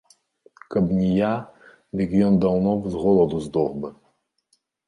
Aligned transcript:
Каб 0.75 0.85
не 1.01 1.09
я, 1.17 1.33
дык 2.01 2.17
ён 2.31 2.41
даўно 2.47 2.71
з 2.97 3.05
голаду 3.05 3.37
здох 3.47 3.71
бы. 3.85 3.95